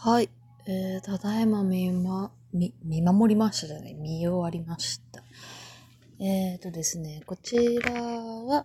[0.00, 0.30] はい。
[0.68, 5.24] えー、ただいま見ま、見、見守りましたじゃない、見終わりました。
[6.20, 8.64] えーとですね、こちらは、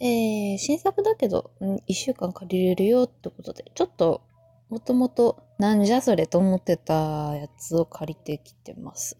[0.00, 4.22] えー、新作だけど、ん一週間借りれるよってことで、ちょっと、
[4.70, 9.16] もともと、なんじゃそれと思ってたやつを借りてきてます。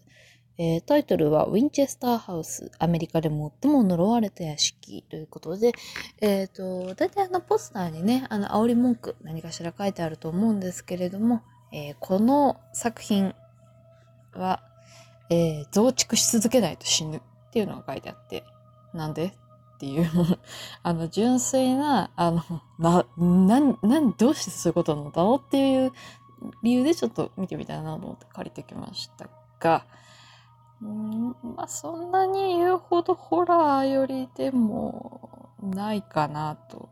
[0.57, 5.71] えータイトルは、ウィンチェスターハウス、アメリカで最も呪われた屋敷ということで、
[6.19, 11.41] えっ、と、大体あのポスターにね、あの、煽り文句、何かしら書いてあると思うんですけれども、
[11.73, 13.33] えーこの作品
[14.35, 14.61] は、
[15.29, 18.43] えー増築し続けないと死ぬっていうのが書いてあって、
[18.93, 20.07] なんでっていう、
[20.83, 22.43] あの、純粋な、あの、
[22.77, 25.91] な、な、な、どうしてそういうことなんだろうっていう
[26.61, 29.27] 理由でちょっと見てみたいなと思って借りてきました
[29.59, 29.85] が、
[30.83, 36.89] んまあ、そんなに言うほどホラーよりでもないかなと。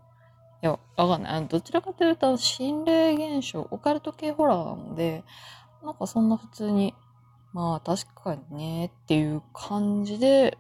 [0.64, 1.48] いや、わかんない。
[1.48, 5.24] どちらかというと、心霊現象、オカルト系ホラーなので、
[5.84, 6.94] なんかそんな普通に、
[7.52, 10.58] まあ確かにねっていう感じで、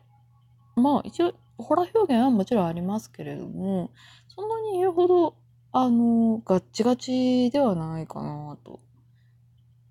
[0.75, 3.91] まあ一応、ホラー表現はもちろんありますけれども、
[4.27, 5.35] そんなに言うほど、
[5.71, 8.79] あの、ガッチガチではないかなと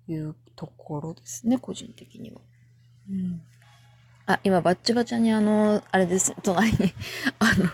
[0.09, 2.41] いうところですね、個人的には。
[3.09, 3.41] うん。
[4.25, 6.77] あ、今、バッチバチャにあの、あれです、隣に、
[7.39, 7.69] あの、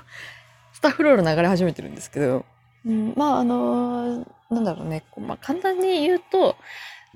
[0.77, 2.45] スタッフロール流れ始めてるんですけど、
[2.85, 6.55] うん、まあ、あの、なんだろうね、まあ、簡単に言うと、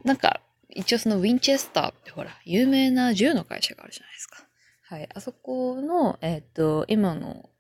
[0.03, 4.47] なんか、一応そのウィンチェスターってほら、有名な銃の会社があるじゃないですか。
[4.89, 5.09] はい。
[5.13, 7.51] あそこの、えっ、と、今の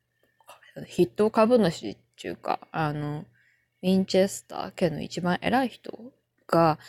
[0.89, 3.25] 筆頭株主っていうか、あの、
[3.83, 5.93] ウィンチェスター家の一番偉い人
[6.47, 6.79] が、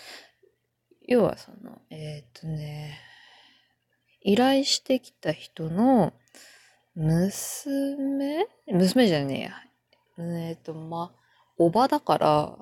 [1.06, 2.98] 要はその、えっ、とね、
[4.22, 6.14] 依頼してきた人の
[6.94, 8.46] 娘？
[8.66, 10.46] 娘じゃねえや。
[10.48, 11.18] えっ、と、まあ、
[11.56, 12.58] おばだから、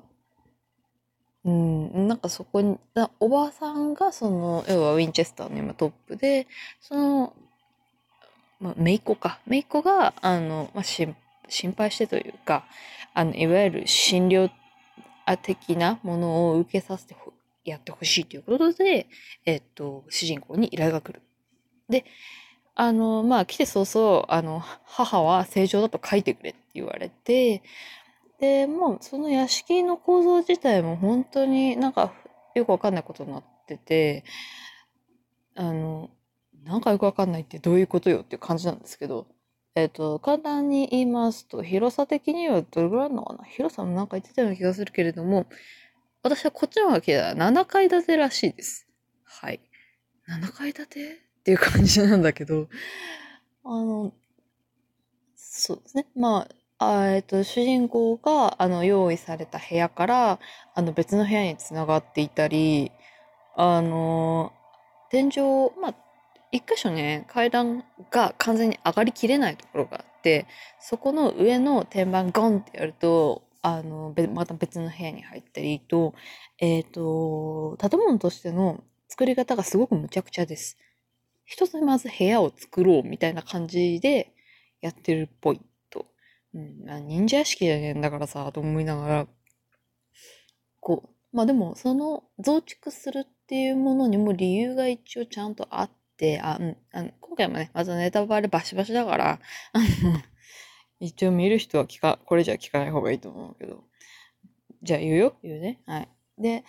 [1.43, 6.47] うん、なんかそこに、だおばさんがその、要はウィンチェスターの今トップで、
[6.79, 7.33] その、
[8.59, 9.39] まあ、姪っ子か。
[9.47, 11.15] 姪っ子が、あの、まあ、心
[11.75, 12.65] 配してというか、
[13.13, 14.49] あの、いわゆる診療
[15.41, 17.15] 的なものを受けさせて
[17.65, 19.07] やってほしいということで、
[19.45, 21.21] えっと、主人公に依頼が来る。
[21.89, 22.05] で、
[22.83, 27.61] あの、まあ、来て早々、あの、母は正常だと書いてくれって言われて、
[28.39, 32.11] で、もう、その屋敷の構造自体も本当になんか、
[32.55, 34.23] よくわかんないことになってて、
[35.53, 36.09] あの、
[36.63, 39.27] なんかよくわかんないってどういうことよっていう感じなんですけど、
[39.75, 43.43] えっと、簡単に言いますと、広さ的にはどれぐらいあるのかな？
[43.43, 45.45] 広さもなんか言ってたような気がするけれども、
[46.23, 48.87] 私はこっちの方が聞いたら7階建てらしいです。
[49.23, 49.59] はい。
[50.27, 51.30] 7階建て？
[51.41, 52.69] っていう感じなんだけど、
[53.63, 54.13] あの、
[55.35, 56.07] そうですね。
[56.15, 56.47] ま
[56.79, 60.39] あ、あえっと、主人公が、あの、用意された部屋から、
[60.75, 62.91] あの、別の部屋につながっていたり、
[63.55, 64.53] あの、
[65.09, 65.95] 天井、まあ、
[66.51, 70.47] 一箇所ね、階段が完全に上がりきれないところがあって、
[70.79, 76.13] そこの上の天板ゴンってやると、あの、また別の部屋に入ったりと、
[76.59, 80.77] えっ、と、建物としての作り方がすごくむちゃくちゃです。
[81.51, 84.31] 一つまず部屋を作ろうみたいな感じで
[84.79, 86.05] やってるっぽいと。
[86.53, 89.27] うん、忍者屋敷じゃねえんだからさ、と思いながら、
[90.79, 99.39] こう、まあでも、その増築するっていうものにも理由が一応ちゃんとあって、あ、うん、あの今回もね、まずネタバレバシバシだから、
[101.01, 103.83] 一応見る人は聞か、これじゃ聞かない方がいいと思うけど。
[104.83, 105.81] じゃあ言うよ言うね。
[105.85, 106.09] はい。
[106.37, 106.63] で、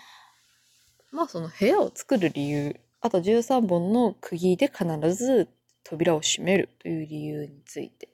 [1.12, 5.48] まあその部屋を作る理由、あと13本の釘で必ず
[5.84, 8.08] 扉を閉めるという理由について。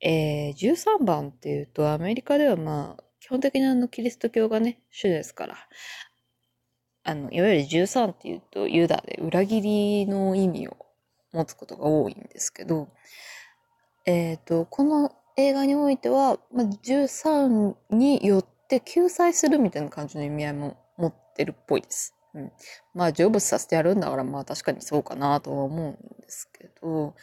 [0.00, 5.56] えー、13番っていうとアメリカではまあ基本的にあのキリスト教がね、主ですから。
[7.04, 10.76] あの、いわゆる13っていうとユダで裏切りの意味を
[11.32, 12.88] 持つことが多いんですけど、
[14.06, 22.17] えっ、と、この映画においては、まあ、13によって救済するみたいな感じの意味合いも持ってるっぽいです。
[22.34, 22.52] うん。
[22.94, 27.14] まあ、成仏させてやるんだから、まあ確かにそうかなとは思うんですけど、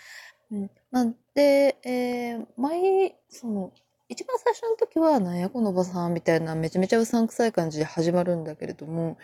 [0.52, 0.72] うん。
[0.92, 3.72] まあ、で、えー、前、その、
[4.08, 9.18] 一番最初の時は、なんやこのおばさんみたいなめちゃめちゃうさんくさい感じで始まるんだけれども、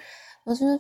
[0.46, 0.80] 後々、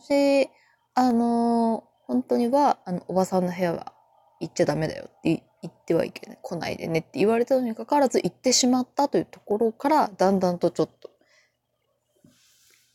[0.95, 3.93] あの本当には、あの、おばさんの部屋は
[4.39, 11.10] 行っちゃダメだよって言ってはいけない、来ないでねって言われたのにかかわらず行ってしまったというところから、だんだんとちょっと、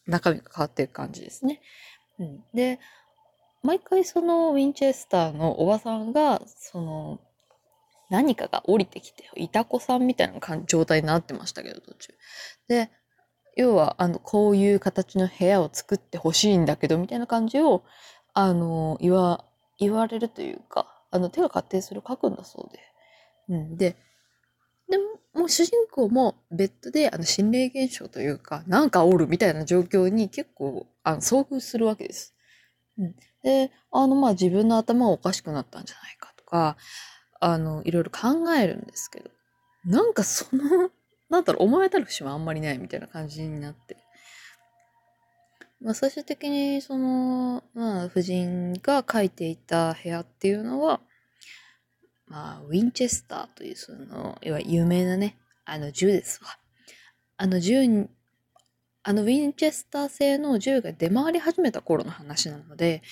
[0.06, 1.60] 中身が変わっていく感じですね。
[2.18, 2.44] うん。
[2.54, 2.78] で、
[3.62, 7.20] 毎回そのウィンチェスターのおばさんが、その、
[8.08, 12.14] 何かが降りてきて、いた子さんみたいな状態になってましたけど、途中。
[12.68, 12.90] で、
[13.56, 17.82] 要は、あの、こういう形の部屋を作ってほしいんだけど、みたいな感じを、
[18.34, 19.44] あの、言わ、
[19.78, 22.80] 言われるというか、あの、手が勝手にそれを書くんだそうで。
[23.48, 23.76] うん。
[23.76, 23.96] で、
[24.88, 25.04] でも、
[25.34, 32.34] もう主人公もベッドで、あの、心霊現象というか、なんかおるみたいな状況に結構、あの、遭遇するわけです。
[32.98, 33.14] うん。
[33.42, 36.76] で、あの、まあ、自分の頭おかしくなったんじゃないかとか、
[37.40, 39.30] あの、いろいろ考えるんですけど、
[39.84, 40.90] なんかその、
[41.28, 43.96] なんだろう、思えたる節はあんまりないみたいな感じになって。
[45.80, 51.00] まあ、最終的に、その、まあ、夫人が書いていた部屋っていうのは、
[52.26, 56.50] まあ、ウィンチェスターという、その、いわゆる有名なね、あの銃ですわ。
[57.36, 58.08] あの銃に、
[59.02, 63.02] あのウィンチェスター製の銃が出回り始めた頃の話なので、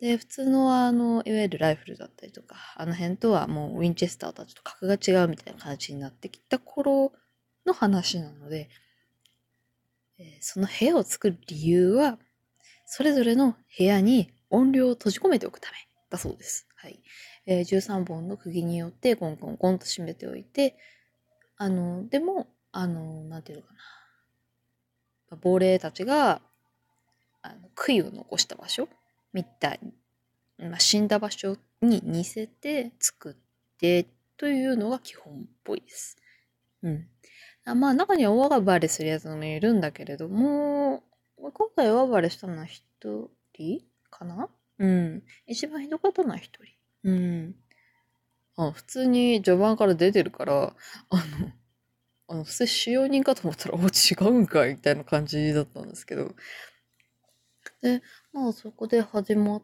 [0.00, 7.12] で、普通のあの、いわゆるライフルだったりとか、あの辺とはもうウィンチェスターとはちょっと格が違うみたいな形になってきた頃
[7.66, 8.70] の話なので、
[10.18, 12.18] えその部屋を作る理由は、
[12.86, 15.76] それぞれの部屋に音量を閉じ込めておくため
[16.08, 16.66] だそうです。
[16.76, 17.02] はい。
[17.50, 20.76] えー、13本の釘によってコンコンコンと締めておいて、
[21.56, 23.74] あの、でも、あの、なんていうのか
[25.30, 25.36] な。
[25.36, 26.40] 亡霊たちが、
[27.42, 28.88] あの、杭を残した場所
[29.32, 29.80] みたい
[30.58, 33.34] まあ、死んだ場所に似せて作っ
[33.78, 34.06] て
[34.36, 36.18] というのが基本っぽいです。
[36.82, 37.08] うん。
[37.64, 41.02] まあ中には大暴れするやつもいるんだけれども、
[41.36, 42.84] 今回大暴れしたのは一
[43.54, 44.48] 人かな？
[44.78, 45.22] うん。
[45.46, 46.79] 一番ひどかったのは一人。
[47.04, 47.54] うん。
[48.56, 50.74] あ、普通に序盤から出てるから、
[51.10, 51.52] あの、
[52.28, 56.34] あの、普通使用人かと思ったら、お、違うんかいみたいな感じだったんですけど。
[57.82, 58.02] で、
[58.32, 59.62] まあそこで始ま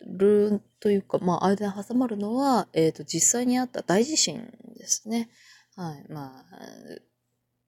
[0.00, 5.28] るというか、まあ、間に挟まるのは、えっ、ー、と、実際にあった大地震ですね。
[5.74, 6.04] はい。
[6.08, 6.44] ま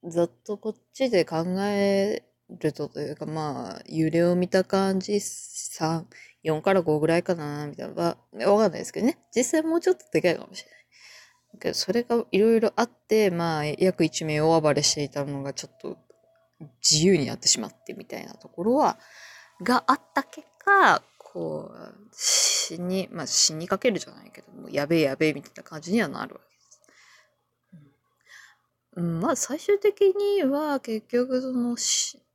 [0.03, 6.05] あ、ざっとこっちで考えるとというか、まあ、揺れを見た感じ、3、
[6.43, 9.17] 4から5ぐらいかな、みたいな、わかんないですけどね。
[9.35, 10.79] 実際もうちょっとでかいかもしれない。
[11.59, 15.97] けど、それがいろいろあって、まあ、約1名大暴れしていたのがちょっと
[16.81, 18.97] 自由になってしまってみたいなところは、
[19.61, 26.58] があった結果、こう、死に、まあ死にかけるじゃないけども、やべえやべえみたいな感じにはなるわけ。
[28.99, 31.77] うん、まあ最終的には結局その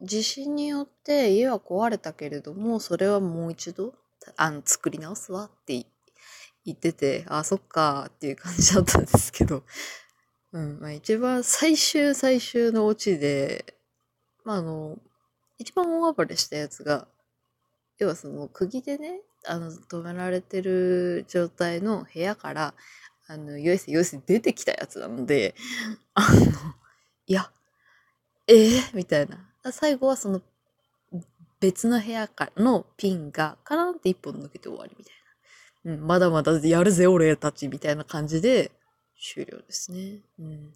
[0.01, 3.93] 地震によって家は壊れたけれども、それはもう一度、
[4.39, 5.85] あの、作り直すわって
[6.65, 9.63] 言ってて、あ、そっかっていう感じだったんですけど、
[10.53, 13.77] うん、まあ一番最終最終のオチで、
[14.43, 14.97] まああの、
[15.59, 17.07] 一番大暴れしたやつが、
[17.99, 22.75] 要はその釘でね、あの、止められてる状態の部屋から、
[23.27, 25.55] あの、よいせよいせ出てきたやつなので、
[26.15, 26.53] あの、
[27.27, 27.51] いや、
[28.47, 29.39] ええー、みたいな。
[29.73, 30.43] 最後はその、
[31.61, 35.15] 別の部屋からのピンがカランって一本抜けて終わりみたい
[35.85, 35.95] な。
[35.95, 38.71] うん、まだまだやるぜ俺たちみたいな感じで
[39.19, 40.21] 終了ですね。
[40.39, 40.75] うん。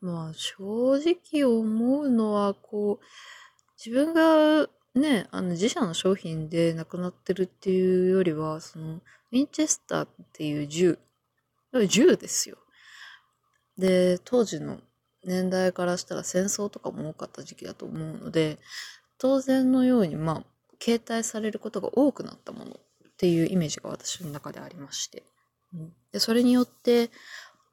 [0.00, 3.04] まあ正直思うのはこう、
[3.84, 10.98] 自分がね、あの自社の商品でなくなってるっていうよりは、その、ウィンチェスターっていう銃、
[11.88, 12.58] 銃ですよ。
[13.78, 14.78] で、当時の
[15.24, 18.58] 年代からしたら戦争とかも多かった時期だと思うので、
[19.16, 20.44] 当然のように、まあ、
[20.82, 22.76] 携帯されることが多くなったものっ
[23.16, 25.22] ていうイメージが私の中でありまして。
[26.12, 27.10] でそれによって、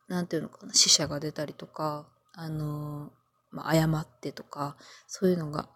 [0.07, 3.11] なんていうのかな、死者が出たりとか、あの、
[3.51, 5.67] まあ、誤ってとか、そういうのが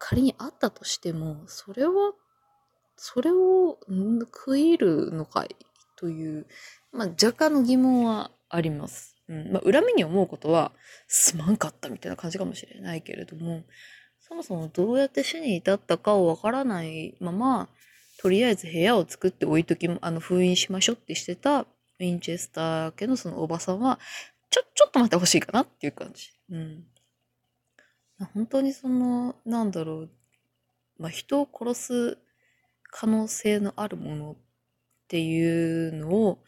[0.00, 1.92] 仮にあったとしても、それは、
[2.96, 3.78] それを
[4.24, 5.54] 食い入るのかい
[5.96, 6.46] という、
[6.90, 9.14] まあ、若干の疑問はあります。
[9.28, 10.72] うんまあ、恨みに思うことは
[11.06, 13.62] すまんかったみたいな感じかもしれないけれども、
[14.18, 17.68] そもそもどうやって死に至ったかをわからないまま、
[18.18, 23.98] とりあえず部屋を作って置いとき、あの、封印しましょうってしてたウィンチェスター家のそのおばさんは、
[24.50, 26.30] ちょ、ちょっと待ってほしいかなっていう感じ。
[26.50, 26.84] うん。
[28.26, 30.10] 本当にその、なんだろう、
[30.98, 32.18] まあ、人を殺す
[32.90, 34.36] 可能性のあるものっ
[35.08, 36.42] ていうのを、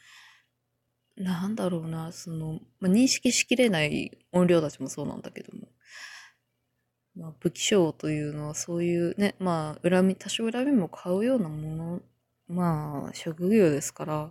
[1.17, 5.69] なんだろうな、その、まあ、認識しきれない音量たちもそうなんだけども、
[7.15, 12.01] まあ、武器商というのはそういうね、まあ、恨み、多少恨みも買うようなもの、
[12.49, 14.31] まあ、職業ですから、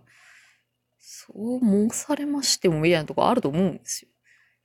[1.00, 4.10] そう申されましてもみたいなとこあると思うんですよ。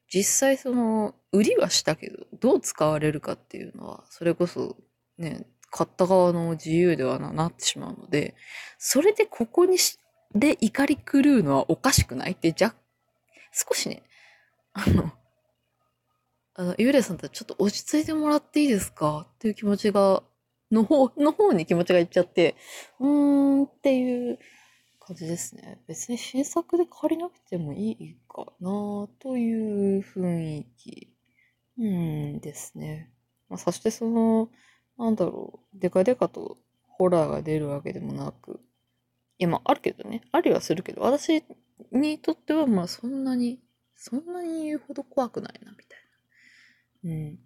[0.08, 4.76] 実際その、売りはしたけど、どう使われるかっていうのは、それこそ
[5.18, 8.34] ね、買った側の自由ではなってしまうので、
[8.78, 9.98] それでここにし、
[10.34, 12.32] で怒り狂うのはおかしくない？
[12.32, 12.74] って、じゃ、
[13.52, 14.02] 少しね、
[14.72, 15.12] あの、
[16.54, 19.26] あの、幽霊さんたちちょっと落ち着いてもらっていいですか？
[19.34, 20.22] っていう気持ちが、
[20.70, 22.54] の方、の方に気持ちがいっちゃって、
[23.00, 24.38] うーんっていう
[25.06, 25.80] 感じですね。
[25.86, 31.12] 別に新作で借りなくてもいいかなという雰囲気、
[31.78, 33.12] うんですね。
[33.48, 34.50] まあ、そしてその、
[34.98, 36.56] なんだろう、デカデカと
[36.88, 38.60] ホラーが出るわけでもなく、
[39.38, 40.22] いや、まあ、あるけどね。
[40.32, 41.44] ありはするけど、私
[41.92, 43.60] にとっては、まあ、そんなに、
[43.94, 45.98] そんなに言うほど怖くないな、みたい
[47.04, 47.10] な。
[47.10, 47.38] うん。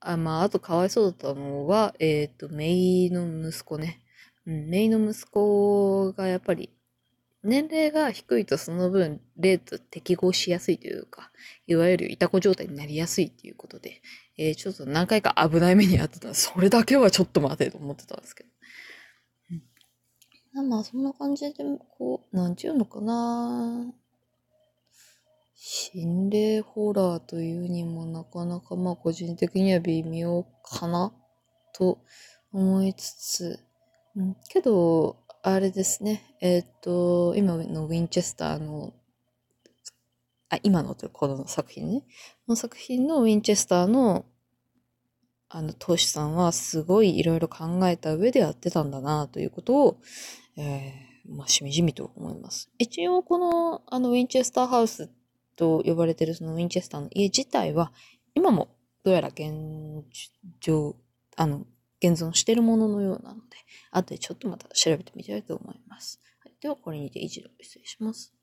[0.00, 4.00] あ、まあ、あとかわいそうだったのは、えっ、ー、と、メイの息子ね。
[4.46, 6.70] うん、メイの息子がやっぱり、
[7.44, 11.32] 年齢が低いとその分、霊と適合しやすいというか、
[11.66, 14.00] いわゆるいたこ状態になりやすいっていうことで、
[14.38, 16.34] えー、ちょっと何回か危ない目にあってた。
[16.34, 18.50] それだけはちょっと待てと思ってたんですけど。
[20.54, 21.64] うん、まあ、そんな感じで、
[21.98, 23.92] こう、なんちゅうのかな。
[25.64, 31.12] 心霊ホラーというにもなかなかまあ個人的には微妙かな
[31.72, 31.98] と
[32.52, 33.60] 思いつつ、
[34.16, 38.92] うん、けど、あれですね、えっ、ー、と、今のウィンチェスターの、
[40.48, 44.24] あ、今のというこの作品ね、この作品のウィンチェスターの
[45.54, 50.00] あの、投資さんはすごいいろいろ考えた上でやってたんだなということを、
[50.56, 52.70] えー、まあ、しみじみと思います。
[52.78, 55.10] 一応この、あの、ウィンチェスターハウス
[55.56, 57.92] と呼ばれてるそのウィンチェスターの家自体は、
[58.34, 58.68] 今も
[59.04, 59.52] どうやら現
[60.60, 60.96] 状、
[61.36, 61.66] あの、
[62.02, 63.56] 現存しているもののようなので、
[63.92, 66.20] 後でちょっとまた調べてみたいと思います。
[66.40, 68.34] はい、では、これにて一度失礼します。